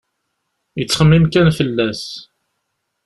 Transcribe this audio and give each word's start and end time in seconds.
Yettxemmim 0.79 1.25
kan 1.33 1.47
fell-as. 1.57 2.03